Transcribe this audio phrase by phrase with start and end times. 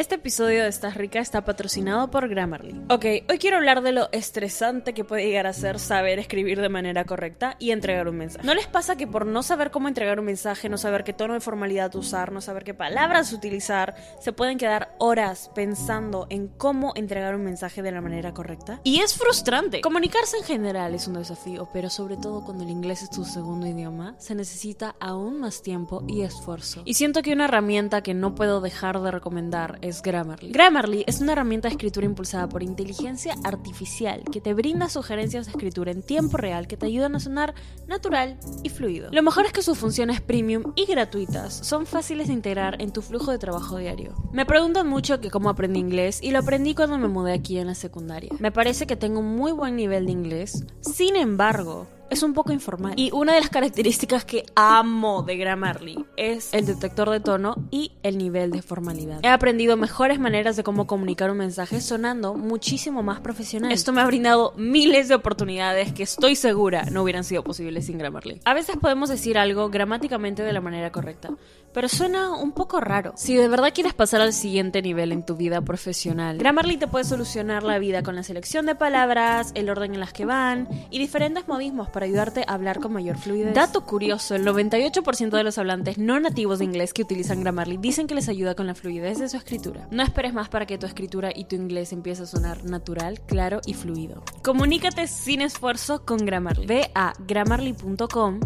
[0.00, 2.86] Este episodio de Estás Rica está patrocinado por Grammarly.
[2.88, 6.70] Ok, hoy quiero hablar de lo estresante que puede llegar a ser saber escribir de
[6.70, 8.46] manera correcta y entregar un mensaje.
[8.46, 11.34] ¿No les pasa que por no saber cómo entregar un mensaje, no saber qué tono
[11.34, 16.94] de formalidad usar, no saber qué palabras utilizar, se pueden quedar horas pensando en cómo
[16.94, 18.80] entregar un mensaje de la manera correcta?
[18.84, 19.82] Y es frustrante.
[19.82, 23.66] Comunicarse en general es un desafío, pero sobre todo cuando el inglés es tu segundo
[23.66, 26.80] idioma, se necesita aún más tiempo y esfuerzo.
[26.86, 30.52] Y siento que una herramienta que no puedo dejar de recomendar es Grammarly.
[30.52, 35.52] Grammarly es una herramienta de escritura impulsada por inteligencia artificial que te brinda sugerencias de
[35.52, 37.54] escritura en tiempo real que te ayudan a sonar
[37.88, 39.10] natural y fluido.
[39.10, 43.02] Lo mejor es que sus funciones premium y gratuitas son fáciles de integrar en tu
[43.02, 44.14] flujo de trabajo diario.
[44.32, 47.66] Me preguntan mucho que cómo aprendí inglés y lo aprendí cuando me mudé aquí en
[47.66, 48.30] la secundaria.
[48.38, 52.52] Me parece que tengo un muy buen nivel de inglés, sin embargo, es un poco
[52.52, 52.94] informal.
[52.96, 57.92] Y una de las características que amo de Grammarly es el detector de tono y
[58.02, 59.20] el nivel de formalidad.
[59.22, 63.72] He aprendido mejores maneras de cómo comunicar un mensaje sonando muchísimo más profesional.
[63.72, 67.98] Esto me ha brindado miles de oportunidades que estoy segura no hubieran sido posibles sin
[67.98, 68.40] Grammarly.
[68.44, 71.30] A veces podemos decir algo gramáticamente de la manera correcta,
[71.72, 73.12] pero suena un poco raro.
[73.16, 77.04] Si de verdad quieres pasar al siguiente nivel en tu vida profesional, Grammarly te puede
[77.04, 80.98] solucionar la vida con la selección de palabras, el orden en las que van y
[80.98, 83.54] diferentes modismos para ayudarte a hablar con mayor fluidez.
[83.54, 88.06] Dato curioso, el 98% de los hablantes no nativos de inglés que utilizan Grammarly dicen
[88.06, 89.86] que les ayuda con la fluidez de su escritura.
[89.90, 93.60] No esperes más para que tu escritura y tu inglés empiece a sonar natural, claro
[93.66, 94.22] y fluido.
[94.42, 96.66] Comunícate sin esfuerzo con Grammarly.
[96.66, 98.40] Ve a grammarly.com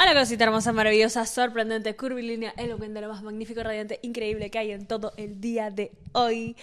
[0.00, 4.86] Hola cosita hermosa, maravillosa, sorprendente, curvilínea, elocuente, lo más magnífico, radiante, increíble que hay en
[4.86, 6.54] todo el día de hoy.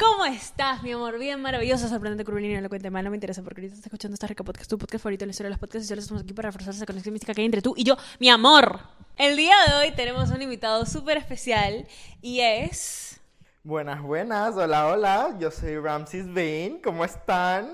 [0.00, 1.16] ¿Cómo estás, mi amor?
[1.20, 4.42] Bien, maravillosa, sorprendente, curvilínea, elocuente, mal, no me interesa porque ahorita estás escuchando esta rica
[4.42, 6.74] podcast, tu podcast favorito en la historia de los podcasts y estamos aquí para reforzar
[6.74, 8.80] esa conexión mística que hay entre tú y yo, mi amor.
[9.22, 11.86] El día de hoy tenemos un invitado súper especial
[12.20, 13.20] y es...
[13.62, 17.70] Buenas, buenas, hola, hola, yo soy Ramses Bain, ¿cómo están?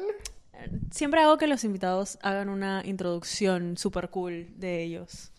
[0.90, 5.32] Siempre hago que los invitados hagan una introducción super cool de ellos.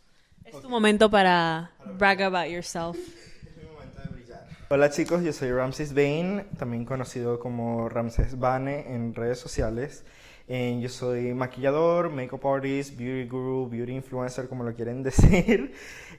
[0.46, 2.98] Es tu momento para brag about yourself.
[3.46, 4.48] Es mi momento de brillar.
[4.70, 10.04] Hola chicos, yo soy Ramses Bain, también conocido como Ramses Bane en redes sociales.
[10.50, 15.74] Yo soy maquillador, makeup artist, beauty guru, beauty influencer, como lo quieren decir.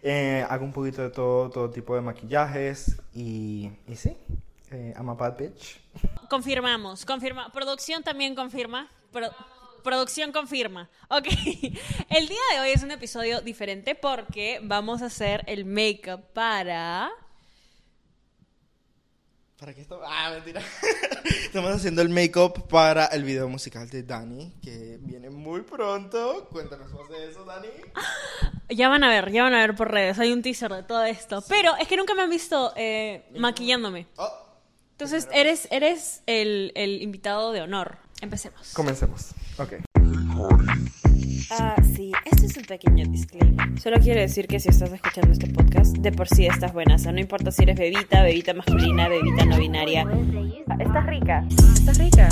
[0.04, 4.16] Eh, hago un poquito de todo, todo tipo de maquillajes y, y sí,
[4.70, 5.80] eh, I'm a bad bitch.
[6.28, 7.50] Confirmamos, confirma.
[7.52, 8.88] Producción también confirma.
[9.10, 9.32] Pro-
[9.82, 10.88] producción confirma.
[11.08, 11.26] Ok.
[12.08, 17.10] El día de hoy es un episodio diferente porque vamos a hacer el make-up para.
[19.60, 20.04] ¿Para qué estamos?
[20.08, 20.62] Ah, mentira.
[21.44, 26.48] Estamos haciendo el make-up para el video musical de Dani, que viene muy pronto.
[26.50, 27.68] Cuéntanos más de eso, Dani.
[28.70, 30.20] Ya van a ver, ya van a ver por redes.
[30.20, 31.42] Hay un teaser de todo esto.
[31.48, 34.06] Pero es que nunca me han visto eh, maquillándome.
[34.16, 34.30] Oh,
[34.92, 37.98] Entonces, eres, eres el, el invitado de honor.
[38.20, 38.72] Empecemos.
[38.72, 39.30] comencemos.
[39.58, 39.72] Ok.
[42.50, 43.78] Es un pequeño disclaimer.
[43.80, 46.96] Solo quiero decir que si estás escuchando este podcast, de por sí estás buena.
[46.96, 50.04] O sea, no importa si eres bebita, bebita masculina, bebita no binaria.
[50.80, 51.44] ¿Estás rica?
[51.48, 52.28] Estás rica.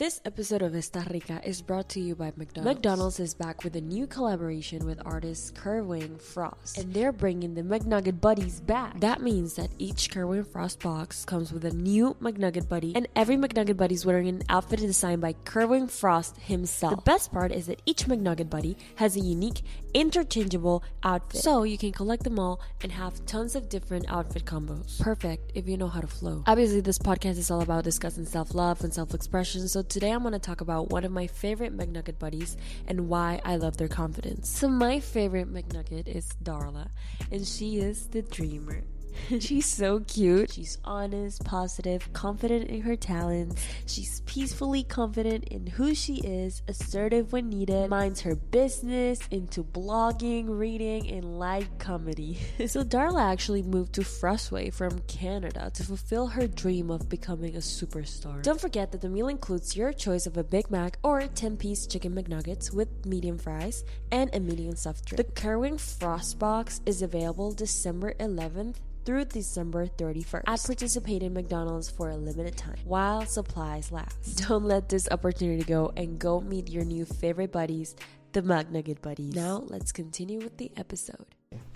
[0.00, 2.74] This episode of Esta Rica is brought to you by McDonald's.
[2.74, 7.60] McDonald's is back with a new collaboration with artist Kerwin Frost, and they're bringing the
[7.60, 8.98] McNugget Buddies back.
[9.00, 13.36] That means that each Kerwin Frost box comes with a new McNugget Buddy, and every
[13.36, 16.96] McNugget Buddy is wearing an outfit designed by Kerwin Frost himself.
[16.96, 19.60] The best part is that each McNugget Buddy has a unique,
[19.94, 25.00] interchangeable outfit, so you can collect them all and have tons of different outfit combos.
[25.00, 26.42] Perfect if you know how to flow.
[26.46, 30.22] Obviously, this podcast is all about discussing self love and self expression, so today I'm
[30.22, 32.56] going to talk about one of my favorite McNugget buddies
[32.86, 34.48] and why I love their confidence.
[34.48, 36.88] So, my favorite McNugget is Darla,
[37.30, 38.82] and she is the dreamer.
[39.40, 40.52] She's so cute.
[40.52, 43.62] She's honest, positive, confident in her talents.
[43.86, 50.46] She's peacefully confident in who she is, assertive when needed, minds her business, into blogging,
[50.48, 52.38] reading, and light comedy.
[52.66, 57.60] so Darla actually moved to Frostway from Canada to fulfill her dream of becoming a
[57.60, 58.42] superstar.
[58.42, 62.14] Don't forget that the meal includes your choice of a Big Mac or 10-piece chicken
[62.14, 65.16] McNuggets with medium fries and a medium soft drink.
[65.16, 72.10] The Kerwin Frost Box is available December 11th through December 31st at participating McDonald's for
[72.10, 74.38] a limited time while supplies last.
[74.48, 77.96] Don't let this opportunity go and go meet your new favorite buddies,
[78.32, 79.34] the McNugget Buddies.
[79.34, 81.26] Now, let's continue with the episode.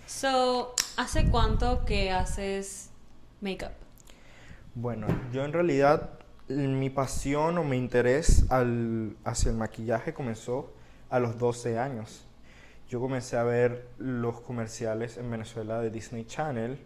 [0.07, 2.91] So, ¿hace cuánto que haces
[3.41, 3.73] make-up?
[4.75, 6.19] Bueno, yo en realidad
[6.49, 10.73] mi pasión o mi interés al, hacia el maquillaje comenzó
[11.11, 12.27] a los 12 años.
[12.89, 16.79] Yo comencé a ver los comerciales en Venezuela de Disney Channel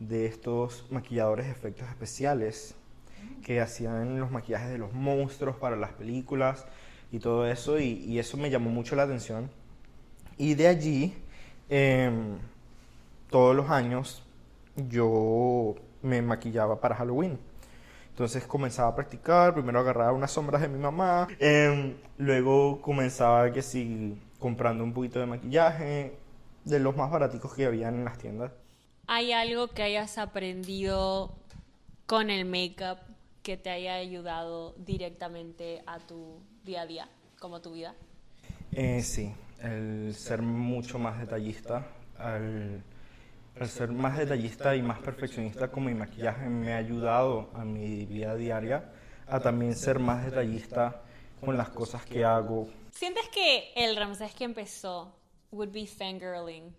[0.00, 2.74] de estos maquilladores efectos especiales
[3.44, 6.66] que hacían los maquillajes de los monstruos para las películas
[7.12, 9.48] y todo eso y, eso me llamó mucho la atención
[10.36, 11.14] y de allí
[11.68, 12.38] em,
[13.30, 14.24] todos los años
[14.88, 17.38] yo me maquillaba para Halloween
[18.20, 23.62] entonces comenzaba a practicar, primero agarraba unas sombras de mi mamá, em, luego comenzaba que
[23.62, 26.18] sí, comprando un poquito de maquillaje,
[26.66, 28.52] de los más baraticos que habían en las tiendas.
[29.06, 31.34] ¿Hay algo que hayas aprendido
[32.06, 32.98] con el make-up
[33.42, 37.08] que te haya ayudado directamente a tu día a día,
[37.38, 37.94] como tu vida?
[38.72, 39.32] Eh, sí,
[39.62, 41.86] el ser mucho más detallista,
[42.18, 42.82] al,
[43.58, 48.06] al ser más detallista y más perfeccionista con mi maquillaje me ha ayudado a mi
[48.06, 48.92] vida diaria
[49.26, 51.02] a también ser más detallista
[51.40, 52.68] con las cosas que hago.
[52.90, 55.14] ¿Sientes que el Ramsés que empezó
[55.52, 56.74] would be fangirling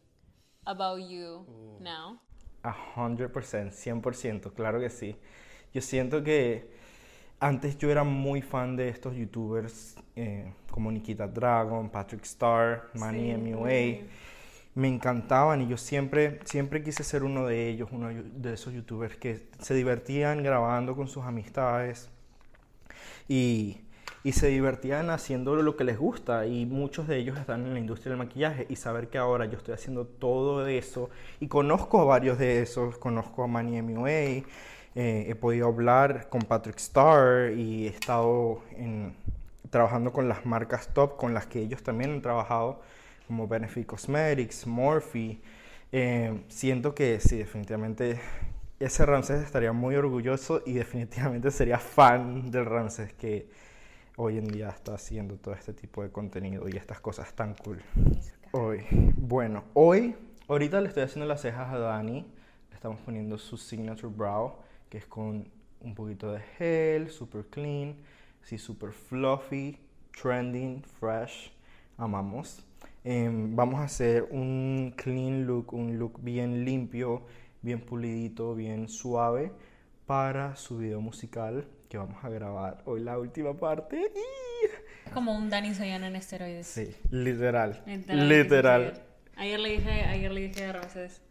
[0.65, 1.45] about you
[1.79, 2.19] now?
[2.63, 5.15] A 100%, 100%, claro que sí.
[5.73, 6.69] Yo siento que
[7.39, 13.35] antes yo era muy fan de estos youtubers eh, como Nikita Dragon, Patrick Star, Manny
[13.35, 14.05] MUA.
[14.73, 19.17] Me encantaban y yo siempre, siempre quise ser uno de ellos, uno de esos youtubers
[19.17, 22.09] que se divertían grabando con sus amistades
[23.27, 23.81] y,
[24.23, 27.79] y se divertían haciendo lo que les gusta y muchos de ellos están en la
[27.79, 31.09] industria del maquillaje y saber que ahora yo estoy haciendo todo eso
[31.39, 34.11] y conozco a varios de esos, conozco a Manny MUA,
[34.95, 39.13] eh, he podido hablar con Patrick Starr y he estado en-
[39.69, 42.81] trabajando con las marcas top con las que ellos también han trabajado
[43.27, 45.39] como Benefit Cosmetics, Morphe.
[45.93, 48.19] Eh, siento que sí, definitivamente
[48.79, 53.47] ese Ramses estaría muy orgulloso y definitivamente sería fan del Ramses que
[54.17, 57.81] hoy en día está haciendo todo este tipo de contenido y estas cosas tan cool.
[58.51, 60.15] Hoy, bueno, hoy,
[60.47, 62.25] ahorita le estoy haciendo las cejas a Dani,
[62.69, 64.55] le estamos poniendo su signature brow,
[64.89, 65.49] que es con
[65.79, 67.95] un poquito de gel, super clean,
[68.43, 69.79] sí, super fluffy,
[70.19, 71.51] trending, fresh,
[71.97, 72.65] amamos.
[73.03, 77.25] Em, vamos a hacer un clean look, un look bien limpio,
[77.61, 79.51] bien pulidito, bien suave
[80.05, 84.13] para su video musical que vamos a grabar hoy la última parte.
[85.13, 86.65] Como un Dani Soyana en esteroides.
[86.65, 87.83] Sí, literal.
[87.85, 88.29] Literal.
[88.29, 89.03] Literal.
[89.35, 91.21] Ayer le dije, ayer le dije a Ramses,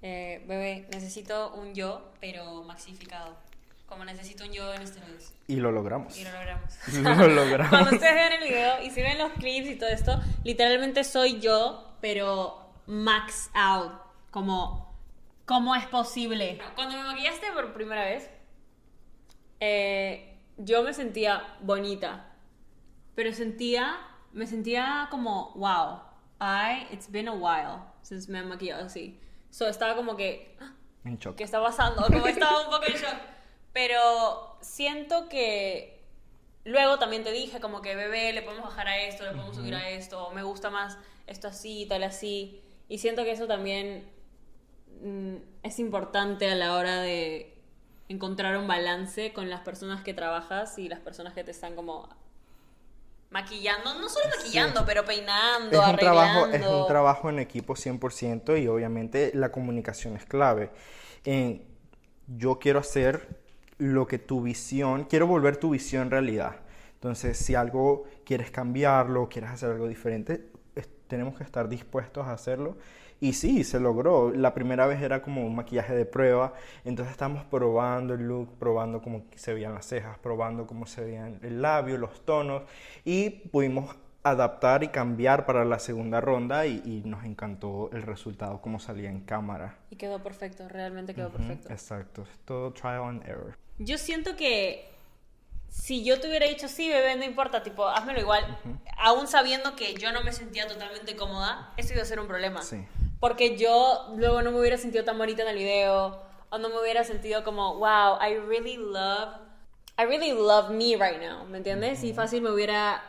[0.00, 3.36] eh, bebé, necesito un yo, pero maxificado.
[3.84, 5.34] Como necesito un yo en esteroides.
[5.48, 6.18] Y lo logramos.
[6.18, 6.78] Y lo logramos.
[7.18, 7.68] Lo logramos.
[7.68, 11.40] Cuando ustedes vean el video y si ven los clips y todo esto, literalmente soy
[11.40, 13.92] yo, pero max out.
[14.30, 14.96] Como,
[15.44, 16.58] ¿cómo es posible?
[16.74, 18.30] Cuando me maquillaste por primera vez,
[19.60, 22.32] eh, yo me sentía bonita,
[23.14, 23.96] pero sentía,
[24.32, 26.00] me sentía como, wow,
[26.40, 29.20] I, it's been a while since me he maquillado así.
[29.50, 30.72] So estaba como que, "Ah,
[31.04, 31.36] En shock.
[31.36, 32.02] ¿qué está pasando?
[32.06, 33.14] Como estaba un poco en shock.
[33.72, 36.02] Pero siento que
[36.64, 39.74] luego también te dije como que bebé, le podemos bajar a esto, le podemos subir
[39.74, 42.60] a esto, me gusta más esto así, tal así.
[42.88, 44.08] Y siento que eso también
[45.02, 47.55] mm, es importante a la hora de
[48.08, 52.08] encontrar un balance con las personas que trabajas y las personas que te están como
[53.30, 56.80] maquillando, no solo maquillando, pero peinando, Es un, trabajo, es arreglando.
[56.82, 60.70] un trabajo en equipo 100% y obviamente la comunicación es clave.
[61.24, 61.64] En,
[62.28, 63.40] yo quiero hacer
[63.78, 66.56] lo que tu visión, quiero volver tu visión realidad.
[66.94, 72.32] Entonces, si algo quieres cambiarlo, quieres hacer algo diferente, es- tenemos que estar dispuestos a
[72.32, 72.76] hacerlo.
[73.20, 74.30] Y sí, se logró.
[74.30, 76.52] La primera vez era como un maquillaje de prueba,
[76.84, 81.38] entonces estamos probando el look, probando cómo se veían las cejas, probando cómo se veían
[81.42, 82.62] el labio, los tonos,
[83.04, 88.60] y pudimos adaptar y cambiar para la segunda ronda y, y nos encantó el resultado,
[88.60, 89.76] cómo salía en cámara.
[89.90, 91.72] Y quedó perfecto, realmente quedó Ujú, perfecto.
[91.72, 93.56] Exacto, es todo trial and error.
[93.78, 94.90] Yo siento que
[95.68, 98.58] si yo te hubiera dicho, sí, bebé, no importa, tipo, házmelo igual,
[98.98, 102.62] aún sabiendo que yo no me sentía totalmente cómoda, eso iba a ser un problema.
[102.62, 102.84] Sí.
[103.20, 106.20] Porque yo luego no me hubiera sentido tan bonita en el video,
[106.50, 109.34] o no me hubiera sentido como, wow, I really love,
[109.98, 112.04] I really love me right now, ¿me entiendes?
[112.04, 113.02] Y fácil me hubiera,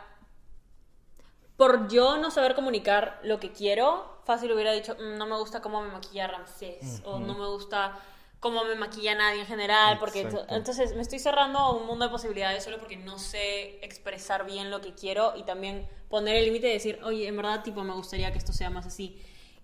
[1.56, 5.60] por yo no saber comunicar lo que quiero, fácil hubiera dicho, "Mm, no me gusta
[5.60, 7.98] cómo me maquilla Ramsés, o no me gusta
[8.40, 10.54] cómo me maquilla nadie en general, porque Exacto.
[10.54, 14.70] entonces me estoy cerrando a un mundo de posibilidades solo porque no sé expresar bien
[14.70, 17.94] lo que quiero y también poner el límite y decir, oye, en verdad, tipo, me
[17.94, 19.20] gustaría que esto sea más así.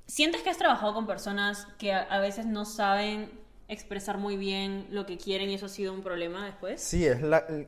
[0.07, 3.31] ¿Sientes que has trabajado con personas que a, veces no saben
[3.69, 6.81] expresar muy bien lo que quieren y eso ha sido un problema después?
[6.81, 7.21] Sí, es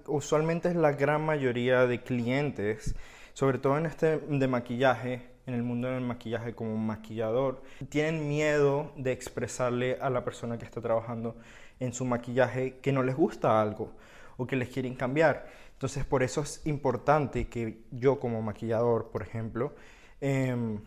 [0.06, 2.94] usualmente es la gran mayoría de clientes,
[3.32, 8.92] sobre todo en este de maquillaje, en el mundo del maquillaje como maquillador, tienen miedo
[8.96, 11.36] de expresarle a la persona que está trabajando
[11.80, 13.92] en su maquillaje que no les gusta algo
[14.36, 15.46] o que les quieren cambiar.
[15.72, 19.74] Entonces, por eso es importante que yo como maquillador, por ejemplo,
[20.20, 20.80] em,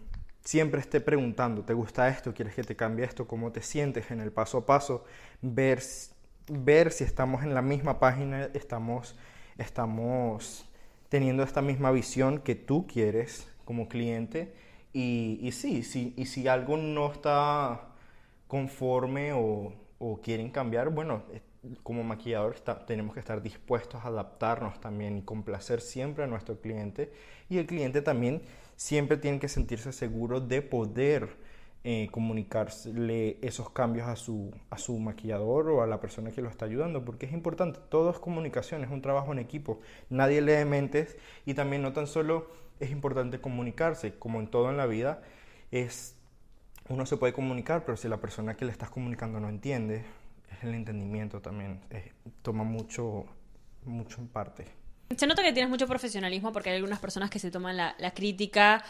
[0.50, 2.34] siempre esté preguntando, ¿te gusta esto?
[2.34, 3.27] ¿Quieres que te cambie esto?
[3.27, 5.06] ¿Cómo te sientes en el paso a paso?
[5.41, 5.79] Ver,
[6.48, 9.15] ver si estamos en la misma página, estamos,
[9.58, 10.65] estamos
[11.10, 14.53] teniendo esta misma visión que tú quieres como cliente.
[14.94, 17.82] Y, y sí, sí, y si algo no está
[18.48, 21.41] conforme o, o quieren cambiar, bueno, eh,
[21.84, 26.60] como maquillador está- tenemos que estar dispuestos a adaptarnos también y complacer siempre a nuestro
[26.60, 27.12] cliente.
[27.50, 28.41] Y el cliente también
[28.80, 31.36] siempre tiene que sentirse seguro de poder
[31.84, 36.48] eh, comunicarle esos cambios a su, a su maquillador o a la persona que lo
[36.48, 40.64] está ayudando, porque es importante, todo es comunicación, es un trabajo en equipo, nadie lee
[40.64, 45.24] mentes y también no tan solo es importante comunicarse, como en todo en la vida,
[45.72, 46.16] es
[46.88, 50.06] uno se puede comunicar, pero si la persona que le estás comunicando no entiende,
[50.54, 51.82] es el entendimiento también,
[52.42, 53.26] toma mucho,
[53.84, 54.79] mucho en parte.
[55.18, 58.12] Se nota que tienes mucho profesionalismo porque hay algunas personas que se toman la, la
[58.13, 58.84] crítica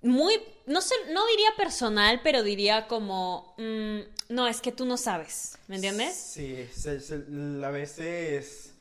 [0.00, 0.34] muy,
[0.66, 4.00] no sé, no diría personal, pero diría como, mm,
[4.34, 6.14] no, es que tú no sabes, ¿me entiendes?
[6.14, 7.24] Sí, se- se-
[7.64, 8.74] a veces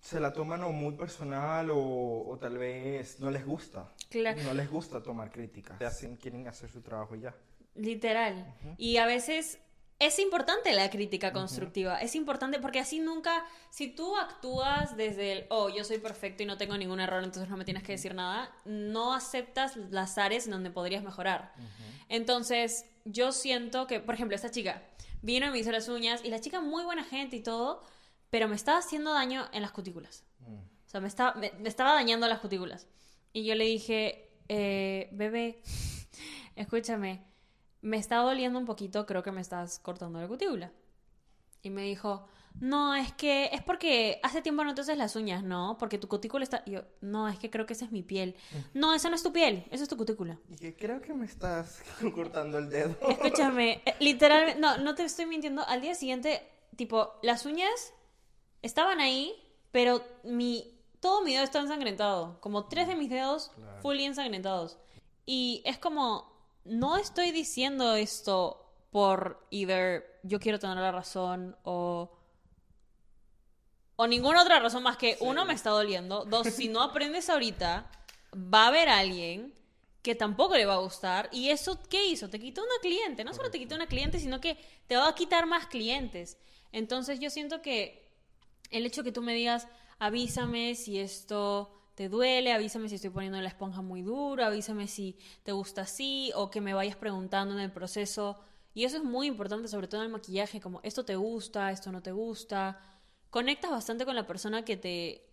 [0.00, 1.78] se la toman o muy personal o,
[2.28, 3.88] o tal vez no les gusta.
[4.10, 4.42] Claro.
[4.42, 5.80] No les gusta tomar críticas.
[5.80, 7.34] Hacen- quieren hacer su trabajo y ya.
[7.74, 8.54] Literal.
[8.76, 9.58] Y a veces
[10.06, 12.00] es importante la crítica constructiva.
[12.00, 16.46] Es importante porque así nunca, si tú actúas desde el, oh, yo soy perfecto y
[16.46, 20.46] no tengo ningún error, entonces no me tienes que decir nada, no aceptas las áreas
[20.46, 21.54] en donde podrías mejorar.
[22.08, 24.82] Entonces, yo siento que, por ejemplo, esta chica
[25.22, 27.82] vino y me hizo las uñas y la chica muy buena gente y todo,
[28.30, 30.24] pero me estaba haciendo daño en las cutículas.
[30.86, 32.86] O sea, me estaba, me, me estaba dañando las cutículas.
[33.32, 35.62] Y yo le dije, eh, bebé,
[36.56, 37.24] escúchame,
[37.82, 40.72] me está doliendo un poquito, creo que me estás cortando la cutícula.
[41.62, 42.26] Y me dijo,
[42.60, 45.76] no, es que es porque hace tiempo no te haces las uñas, ¿no?
[45.78, 46.62] Porque tu cutícula está...
[46.66, 48.34] Y yo, no, es que creo que esa es mi piel.
[48.74, 50.38] No, esa no es tu piel, esa es tu cutícula.
[50.48, 51.82] Y que creo que me estás
[52.14, 52.96] cortando el dedo.
[53.08, 55.62] Escúchame, eh, literalmente, no, no te estoy mintiendo.
[55.66, 56.42] Al día siguiente,
[56.76, 57.92] tipo, las uñas
[58.62, 59.34] estaban ahí,
[59.70, 62.40] pero mi todo mi dedo está ensangrentado.
[62.40, 63.50] Como tres de mis dedos
[63.82, 64.78] fully ensangrentados.
[65.26, 66.31] Y es como,
[66.64, 68.58] no estoy diciendo esto
[68.90, 72.18] por either yo quiero tener la razón o
[73.96, 77.90] o ninguna otra razón más que uno me está doliendo, dos si no aprendes ahorita
[78.34, 79.54] va a haber alguien
[80.02, 83.32] que tampoco le va a gustar y eso qué hizo te quitó una cliente no
[83.34, 86.38] solo te quitó una cliente sino que te va a quitar más clientes.
[86.72, 88.08] Entonces yo siento que
[88.70, 93.40] el hecho que tú me digas avísame si esto te duele, avísame si estoy poniendo
[93.40, 97.60] la esponja muy dura, avísame si te gusta así o que me vayas preguntando en
[97.60, 98.40] el proceso.
[98.74, 101.92] Y eso es muy importante, sobre todo en el maquillaje, como esto te gusta, esto
[101.92, 102.80] no te gusta.
[103.28, 105.26] Conectas bastante con la persona que te,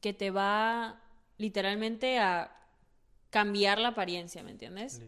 [0.00, 1.00] que te va
[1.38, 2.54] literalmente a
[3.30, 5.00] cambiar la apariencia, ¿me entiendes?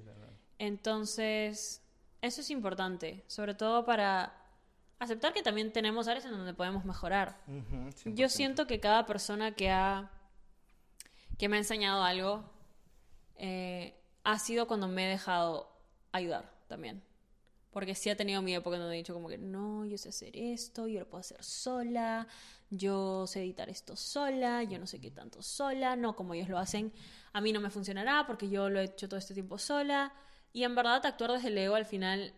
[0.58, 1.82] Entonces,
[2.22, 4.34] eso es importante, sobre todo para
[4.98, 7.38] aceptar que también tenemos áreas en donde podemos mejorar.
[8.04, 8.28] Yo 100%.
[8.28, 10.10] siento que cada persona que ha
[11.38, 12.44] que me ha enseñado algo
[13.36, 15.70] eh, ha sido cuando me he dejado
[16.12, 17.02] ayudar también.
[17.70, 20.36] Porque sí ha tenido mi época donde he dicho como que no, yo sé hacer
[20.36, 22.26] esto, yo lo puedo hacer sola,
[22.70, 26.58] yo sé editar esto sola, yo no sé qué tanto sola, no como ellos lo
[26.58, 26.92] hacen,
[27.32, 30.12] a mí no me funcionará porque yo lo he hecho todo este tiempo sola.
[30.52, 32.34] Y en verdad actuar desde el ego al final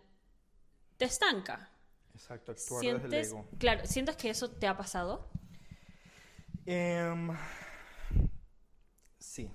[0.99, 1.71] te estanca.
[2.15, 3.49] Exacto, actuar desde el ¿Sientes, ego.
[3.59, 5.31] claro, ¿sientes que eso te ha pasado?
[6.67, 7.31] Em,
[9.41, 9.51] sí.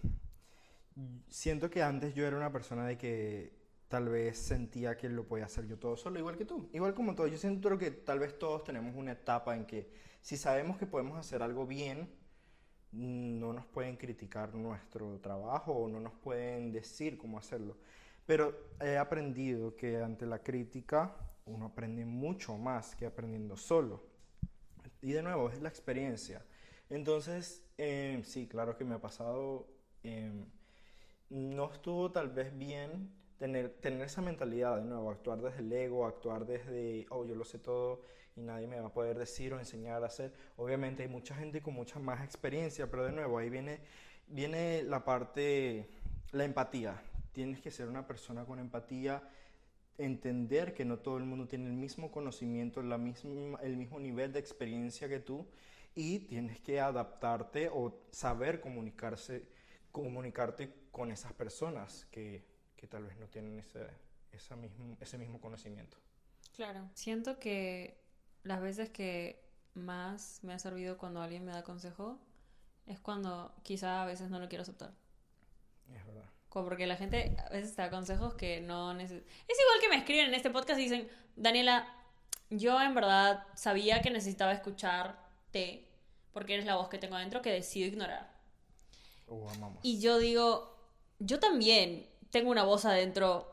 [1.30, 3.54] Siento que antes yo era una persona de que
[3.88, 7.16] tal vez sentía que lo podía hacer yo todo solo, igual que tú, igual como
[7.16, 7.28] todo.
[7.28, 9.90] Yo siento que tal vez todos tenemos una etapa en que
[10.22, 12.10] si sabemos que podemos hacer algo bien,
[12.92, 17.78] no nos pueden criticar nuestro trabajo o no nos pueden decir cómo hacerlo.
[18.26, 21.16] Pero he aprendido que ante la crítica
[21.46, 24.04] uno aprende mucho más que aprendiendo solo.
[25.02, 26.44] Y de nuevo, es la experiencia.
[26.90, 29.68] Entonces, eh, sí, claro que me ha pasado.
[30.06, 30.32] Eh,
[31.30, 36.06] no estuvo tal vez bien tener, tener esa mentalidad de nuevo, actuar desde el ego,
[36.06, 38.02] actuar desde, oh, yo lo sé todo
[38.36, 40.34] y nadie me va a poder decir o enseñar a hacer.
[40.58, 43.80] Obviamente hay mucha gente con mucha más experiencia, pero de nuevo, ahí viene,
[44.28, 45.90] viene la parte,
[46.32, 47.02] la empatía.
[47.32, 49.24] Tienes que ser una persona con empatía,
[49.98, 54.34] entender que no todo el mundo tiene el mismo conocimiento, la misma, el mismo nivel
[54.34, 55.46] de experiencia que tú
[55.96, 59.46] y tienes que adaptarte o saber comunicarse,
[60.04, 62.44] comunicarte con esas personas que,
[62.76, 63.88] que tal vez no tienen ese,
[64.34, 65.98] esa mismo, ese mismo conocimiento.
[66.54, 66.90] Claro.
[66.94, 67.98] Siento que
[68.44, 69.42] las veces que
[69.74, 72.20] más me ha servido cuando alguien me da consejo
[72.86, 74.92] es cuando quizá a veces no lo quiero aceptar.
[75.94, 76.30] Es verdad.
[76.50, 79.30] Como porque la gente a veces te da consejos que no necesitan.
[79.48, 81.88] Es igual que me escriben en este podcast y dicen, Daniela,
[82.50, 85.88] yo en verdad sabía que necesitaba escucharte
[86.34, 88.35] porque eres la voz que tengo adentro que decido ignorar.
[89.84, 90.76] Y yo digo,
[91.20, 93.52] yo también tengo una voz adentro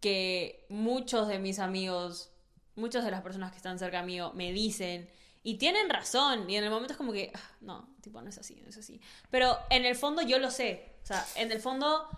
[0.00, 2.30] que muchos de mis amigos,
[2.76, 5.08] muchas de las personas que están cerca mío me dicen
[5.42, 6.48] y tienen razón.
[6.48, 8.76] Y en el momento es como que, ah, no, tipo, no es así, no es
[8.76, 9.00] así.
[9.30, 10.96] Pero en el fondo yo lo sé.
[11.02, 12.08] O sea, en el fondo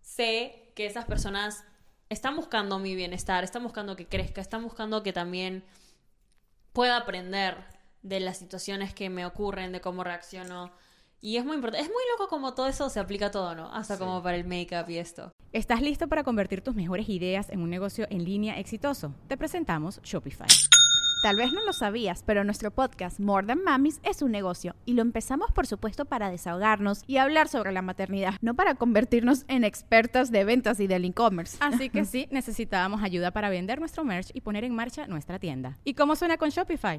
[0.00, 1.64] sé que esas personas
[2.08, 5.64] están buscando mi bienestar, están buscando que crezca, están buscando que también
[6.72, 7.56] pueda aprender
[8.02, 10.72] de las situaciones que me ocurren, de cómo reacciono.
[11.22, 11.84] Y es muy importante.
[11.84, 13.70] Es muy loco como todo eso se aplica a todo, ¿no?
[13.72, 14.00] Hasta Sí.
[14.00, 15.32] como para el make-up y esto.
[15.52, 19.14] ¿Estás listo para convertir tus mejores ideas en un negocio en línea exitoso?
[19.28, 20.46] Te presentamos Shopify.
[21.22, 24.94] Tal vez no lo sabías, pero nuestro podcast More Than Mamis es un negocio y
[24.94, 29.62] lo empezamos por supuesto para desahogarnos y hablar sobre la maternidad, no para convertirnos en
[29.64, 31.58] expertas de ventas y del e-commerce.
[31.60, 35.76] Así que sí, necesitábamos ayuda para vender nuestro merch y poner en marcha nuestra tienda.
[35.84, 36.98] ¿Y cómo suena con Shopify?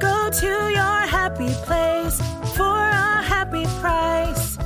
[0.00, 2.18] Go to your happy place
[2.56, 4.56] for a happy price.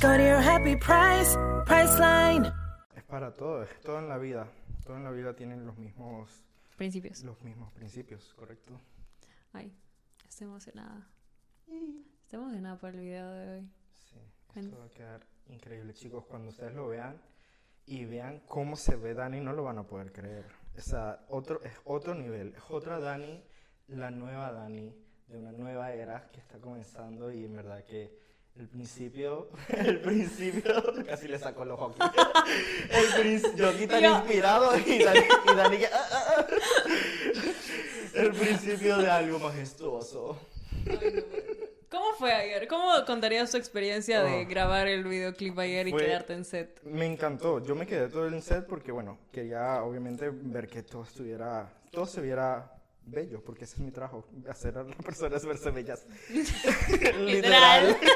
[0.00, 1.36] Go to your happy price,
[1.66, 2.52] Priceline.
[2.96, 4.46] Es para todo, es todo en la vida.
[4.84, 6.30] Todo en la vida tienen los mismos,
[6.76, 7.22] Principios.
[7.24, 8.78] los mismos principios, ¿correcto?
[9.52, 9.72] Ay,
[10.28, 11.08] estoy emocionada.
[11.66, 13.70] Estoy emocionada por el video de hoy.
[14.10, 14.16] Sí,
[14.52, 16.24] Cuen- esto va a quedar increíble, chicos.
[16.26, 17.20] Cuando ustedes lo vean
[17.86, 20.44] y vean cómo se ve Dani, no lo van a poder creer.
[20.76, 23.42] O sea, otro, es otro nivel, es otra Dani,
[23.88, 24.94] la nueva Dani,
[25.28, 28.22] de una nueva era que está comenzando y en verdad que
[28.56, 30.72] el principio, el principio,
[31.06, 31.96] casi le sacó los ojos.
[32.90, 35.86] El principio, yo aquí tan Yo- inspirado y Dani, y Dani que...
[35.86, 36.46] ah, ah, ah.
[38.14, 40.38] El principio de algo majestuoso.
[41.90, 42.66] ¿Cómo fue ayer?
[42.68, 44.48] ¿Cómo contarías tu experiencia de Oh.
[44.48, 46.80] grabar el videoclip ayer y Fue- quedarte en set?
[46.84, 47.60] Me encantó.
[47.64, 52.06] Yo me quedé todo en set porque, bueno, quería obviamente ver que todo estuviera, todo
[52.06, 52.70] se viera
[53.06, 56.06] bello, porque ese es mi trabajo, hacer a las personas verse bellas.
[57.18, 57.96] Literal.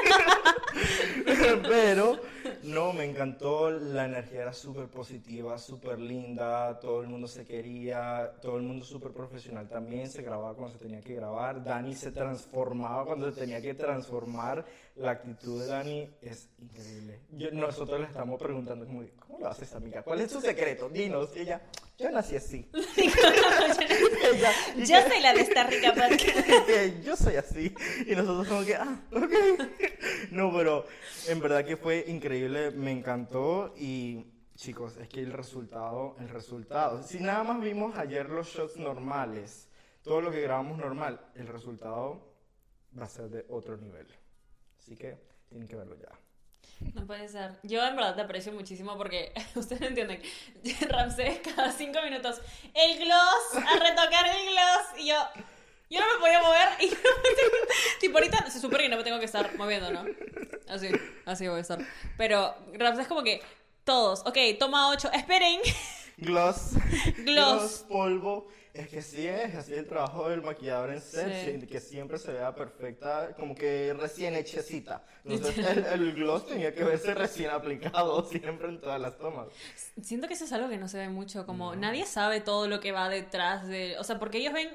[1.63, 2.19] Pero,
[2.63, 3.69] no, me encantó.
[3.71, 6.79] La energía era súper positiva, súper linda.
[6.79, 10.09] Todo el mundo se quería, todo el mundo súper profesional también.
[10.09, 11.63] Se grababa cuando se tenía que grabar.
[11.63, 14.65] Dani se transformaba cuando se tenía que transformar.
[14.95, 17.19] La actitud de Dani es increíble.
[17.31, 20.03] Yo- nosotros le estamos preguntando, como, ¿cómo lo haces, amiga?
[20.03, 20.89] ¿Cuál es tu secreto?
[20.89, 21.35] Dinos.
[21.35, 21.61] Y ella,
[21.99, 22.69] yo nací así.
[22.97, 25.93] Ella, Yo que- soy la de esta rica
[26.65, 27.73] que yo soy así.
[28.07, 29.33] Y nosotros como que, ah, ok.
[30.31, 30.85] No, pero
[31.27, 37.01] en verdad que fue increíble, me encantó y chicos, es que el resultado, el resultado,
[37.03, 39.67] si nada más vimos ayer los shots normales,
[40.03, 42.33] todo lo que grabamos normal, el resultado
[42.97, 44.07] va a ser de otro nivel.
[44.79, 45.17] Así que
[45.49, 46.09] tienen que verlo ya.
[46.93, 47.51] No puede ser.
[47.63, 50.21] Yo en verdad te aprecio muchísimo porque ustedes entienden.
[50.89, 52.39] Ramsés cada cinco minutos,
[52.73, 54.99] el gloss, a retocar el gloss.
[54.99, 55.15] Y yo,
[55.89, 56.69] yo no me podía mover.
[56.79, 59.55] Y yo no me tengo- tipo, ahorita se supone que no me tengo que estar
[59.57, 60.05] moviendo, ¿no?
[60.67, 60.89] Así,
[61.25, 61.79] así voy a estar.
[62.17, 63.41] Pero Ramsés como que
[63.83, 65.59] todos, ok, toma ocho, esperen.
[66.17, 66.71] Gloss,
[67.19, 67.85] Gloss.
[67.89, 68.47] polvo.
[68.79, 71.59] Es que sí es, así el trabajo del maquillador en set, Sí.
[71.61, 75.03] sí, que siempre se vea perfecta, como que recién hechecita.
[75.25, 79.47] Entonces el, el gloss tenía que verse recién aplicado siempre en todas las tomas.
[80.01, 82.79] Siento que eso es algo que no se ve mucho, como nadie sabe todo lo
[82.79, 83.97] que va detrás de...
[83.99, 84.69] O sea, porque ellos ven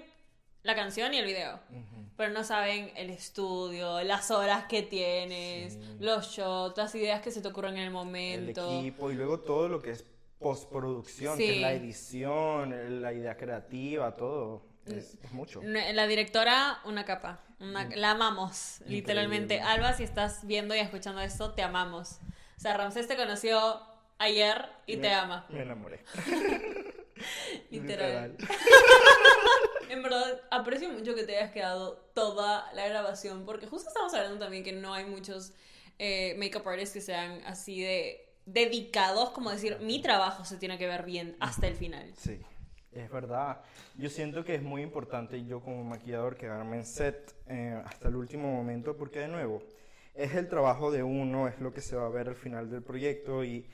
[0.62, 1.60] la canción y el video,
[2.16, 7.40] pero no saben el estudio, las horas que tienes, los shots, las ideas que se
[7.40, 8.80] te ocurren en el El momento.
[8.80, 10.04] equipo y luego todo lo que es
[10.44, 14.62] postproducción, que es la edición, la idea creativa, todo.
[14.86, 15.62] Es, es mucho.
[15.62, 17.40] La directora, una capa.
[17.60, 19.60] Una- la amamos, literalmente.
[19.60, 22.18] Alba, si estás viendo y escuchando esto, te amamos.
[22.56, 23.80] O sea, Ramsés te conoció
[24.18, 25.46] ayer y te ama.
[25.48, 26.04] Me enamoré.
[27.70, 28.36] Literal.
[29.90, 34.38] En verdad, aprecio mucho que te hayas quedado toda la grabación, porque justo estamos hablando
[34.40, 35.52] también que no hay muchos
[35.98, 40.86] eh, makeup artists que sean así de dedicados, como decir, mi trabajo se tiene que
[40.86, 42.12] ver bien hasta el final.
[42.16, 42.40] Sí,
[42.92, 43.60] es verdad.
[43.96, 48.16] Yo siento que es muy importante yo como maquillador quedarme en set eh, hasta el
[48.16, 49.62] último momento porque de nuevo
[50.14, 52.82] es el trabajo de uno, es lo que se va a ver al final del
[52.82, 53.66] proyecto y,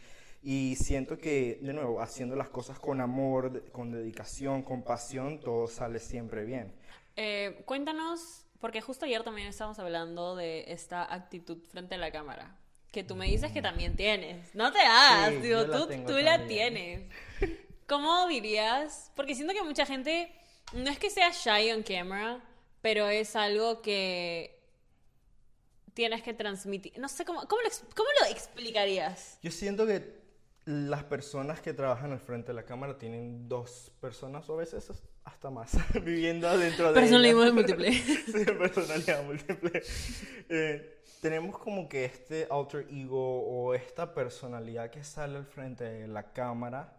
[0.42, 5.68] y siento que de nuevo haciendo las cosas con amor, con dedicación, con pasión, todo
[5.68, 6.72] sale siempre bien.
[7.16, 12.56] Eh, cuéntanos, porque justo ayer también estábamos hablando de esta actitud frente a la cámara.
[12.92, 14.54] Que tú me dices que también tienes.
[14.54, 17.02] No te hagas, Sí, digo, yo la tú, tú la tienes.
[17.86, 19.10] ¿Cómo dirías?
[19.14, 20.32] Porque siento que mucha gente,
[20.72, 22.40] no es que sea shy on camera,
[22.82, 24.60] pero es algo que
[25.94, 26.98] tienes que transmitir.
[26.98, 29.38] No sé cómo, ¿cómo lo, cómo lo explicarías?
[29.42, 30.20] Yo siento que
[30.64, 34.88] las personas que trabajan al frente de la cámara tienen dos personas o a veces
[35.24, 35.72] hasta más
[36.04, 37.54] viviendo dentro de Personalismo ellas.
[37.54, 37.92] múltiple.
[37.92, 39.82] sí, personalidad múltiple.
[40.48, 46.08] Eh, tenemos como que este alter ego o esta personalidad que sale al frente de
[46.08, 46.96] la cámara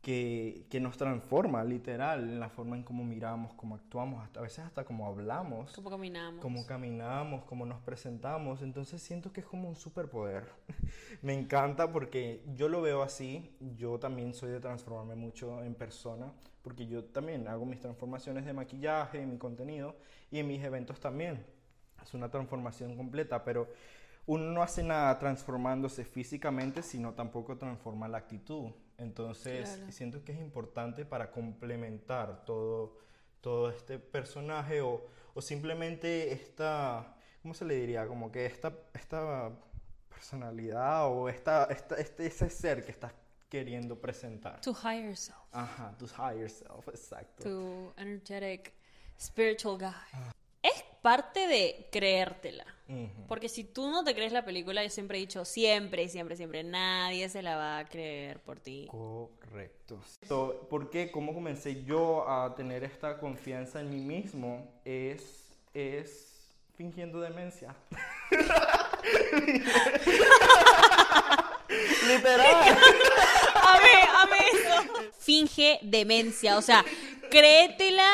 [0.00, 4.42] que, que nos transforma literal en la forma en cómo miramos, cómo actuamos, hasta, a
[4.42, 6.40] veces hasta cómo hablamos ¿Cómo caminamos?
[6.40, 8.62] cómo caminamos, cómo nos presentamos.
[8.62, 10.44] Entonces siento que es como un superpoder.
[11.22, 13.56] Me encanta porque yo lo veo así.
[13.76, 18.52] Yo también soy de transformarme mucho en persona porque yo también hago mis transformaciones de
[18.52, 19.96] maquillaje, mi contenido
[20.30, 21.44] y en mis eventos también.
[22.02, 23.68] Es una transformación completa, pero
[24.26, 28.70] uno no hace nada transformándose físicamente, sino tampoco transforma la actitud.
[28.98, 29.92] Entonces, Claro.
[29.92, 32.98] siento que es importante para complementar todo,
[33.40, 38.06] todo este personaje o, o simplemente esta, ¿cómo se le diría?
[38.06, 39.50] Como que esta, esta
[40.08, 43.12] personalidad o esta, esta, este, ese ser que estás
[43.48, 44.60] queriendo presentar.
[44.60, 45.36] To higher self.
[45.50, 47.42] Ajá, tu higher self, exacto.
[47.42, 48.72] Tu energetic
[49.18, 49.88] spiritual guy.
[50.28, 50.34] Es
[51.02, 52.64] parte de creértela.
[53.26, 56.62] Porque si tú no te crees la película, yo siempre he dicho, siempre, siempre, siempre,
[56.62, 58.86] nadie se la va a creer por ti.
[58.90, 59.98] Correcto.
[60.28, 61.10] So, ¿Por qué?
[61.10, 64.70] ¿Cómo comencé yo a tener esta confianza en mí mismo?
[64.84, 66.32] Es, es
[66.76, 67.74] fingiendo demencia.
[72.06, 72.76] Literal.
[73.54, 75.10] Ame, ame eso.
[75.18, 76.84] Finge demencia, o sea,
[77.30, 78.12] créetela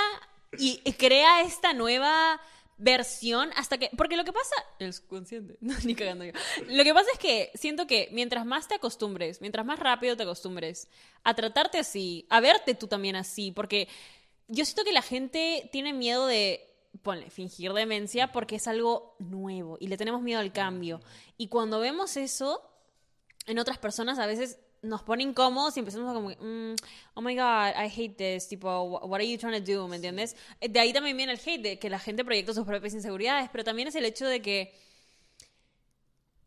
[0.57, 2.41] y y crea esta nueva
[2.79, 6.33] versión hasta que porque lo que pasa el subconsciente no ni cagando yo.
[6.69, 10.23] Lo que pasa es que siento que mientras más te acostumbres mientras más rápido te
[10.23, 10.89] acostumbres
[11.25, 13.89] a tratarte así a verte tú también así porque
[14.47, 16.65] yo siento que la gente tiene miedo de
[17.03, 21.01] ponle fingir demencia porque es algo nuevo y le tenemos miedo al cambio.
[21.37, 22.63] Y cuando vemos eso
[23.47, 26.77] en otras personas a veces nos pone incómodos y empezamos a como, mm,
[27.15, 29.97] oh my god, I hate this, tipo, wh- what are you trying to do, ¿me
[29.97, 30.37] entiendes?
[30.61, 33.49] Eh, De ahí también viene el hate, de que la gente proyecta sus propias inseguridades,
[33.51, 34.75] pero también es el hecho de que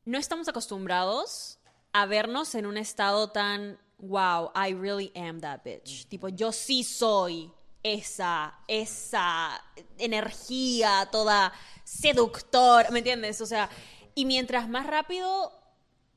[0.06, 1.60] no estamos acostumbrados
[1.94, 6.08] a vernos en un estado tan, wow, I really am that bitch.
[6.08, 7.52] Tipo, yo sí soy
[7.84, 9.62] esa, esa
[9.98, 11.52] energía toda
[11.84, 13.42] seductor, ¿me entiendes?
[13.42, 13.70] O sea,
[14.16, 15.52] y mientras más rápido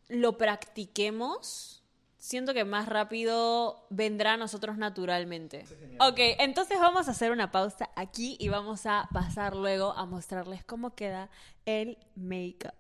[0.09, 1.83] lo practiquemos,
[2.25, 5.67] siento que más rápido vendrá a nosotros naturalmente.
[6.01, 10.65] Ok, entonces vamos a hacer una pausa aquí y vamos a pasar luego a mostrarles
[10.65, 11.29] cómo queda
[11.67, 12.73] el make-up.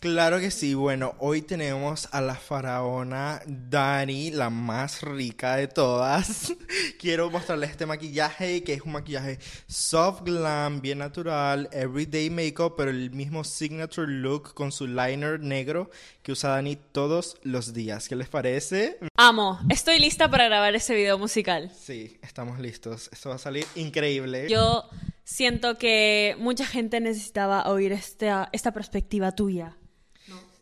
[0.00, 0.72] Claro que sí.
[0.72, 6.54] Bueno, hoy tenemos a la faraona Dani, la más rica de todas.
[6.98, 12.90] Quiero mostrarles este maquillaje, que es un maquillaje soft glam, bien natural, everyday makeup, pero
[12.90, 15.90] el mismo signature look con su liner negro
[16.22, 18.08] que usa Dani todos los días.
[18.08, 18.96] ¿Qué les parece?
[19.18, 21.70] Amo, estoy lista para grabar ese video musical.
[21.78, 23.10] Sí, estamos listos.
[23.12, 24.48] Esto va a salir increíble.
[24.48, 24.88] Yo
[25.24, 29.76] siento que mucha gente necesitaba oír esta, esta perspectiva tuya.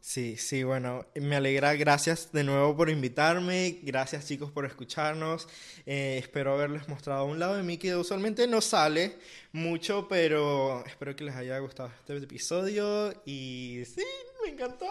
[0.09, 5.47] Sí, sí, bueno, me alegra, gracias de nuevo por invitarme, gracias chicos por escucharnos,
[5.85, 9.19] Eh, espero haberles mostrado un lado de mí que usualmente no sale
[9.53, 14.03] mucho, pero espero que les haya gustado este episodio y sí,
[14.43, 14.87] me encantó.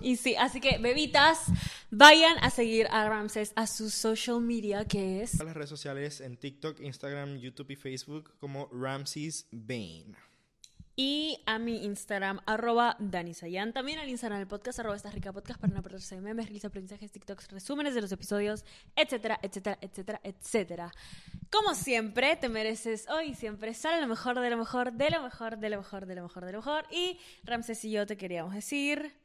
[0.00, 1.48] Y sí, así que bebitas,
[1.90, 6.22] vayan a seguir a Ramses a su social media que es A las redes sociales
[6.22, 10.16] en TikTok, Instagram, YouTube y Facebook como Ramses Bain.
[10.96, 13.72] Y a mi Instagram, arroba Dani Sayan.
[13.72, 16.64] También al Instagram del podcast, arroba Estás Rica Podcast, para no perderse de memes, reels,
[16.64, 18.64] aprendizajes, TikToks, resúmenes de los episodios,
[18.96, 20.92] etcétera, etcétera, etcétera, etcétera.
[21.50, 25.58] Como siempre, te mereces hoy siempre sale lo mejor, de lo mejor, de lo mejor,
[25.58, 26.86] de lo mejor, de lo mejor, de lo mejor.
[26.90, 29.21] Y Ramses y yo te queríamos decir...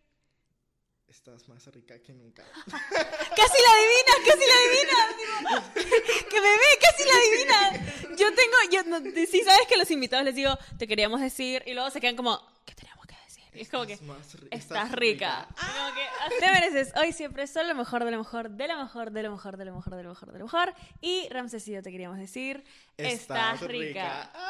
[1.09, 2.43] Estás más rica que nunca.
[2.65, 4.19] ¡Casi la adivinas!
[4.25, 5.63] ¡Casi la adivinas!
[6.29, 6.69] ¡Que bebé!
[6.81, 8.17] ¡Casi la adivinas!
[8.19, 8.57] Yo tengo...
[8.71, 12.01] Yo, no, sí, sabes que los invitados les digo, te queríamos decir, y luego se
[12.01, 13.43] quedan como, ¿qué teníamos que decir?
[13.53, 15.47] Y es como que, Estás más ri- estás estás rica.
[15.47, 15.73] rica.
[15.73, 19.11] Como que, te mereces hoy siempre solo lo mejor, de lo mejor, de lo mejor,
[19.11, 20.73] de lo mejor, de lo mejor, de lo mejor, de lo mejor.
[21.01, 22.63] Y Ramses y yo te queríamos decir,
[22.97, 24.31] estás, rica.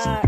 [0.00, 0.22] Ah,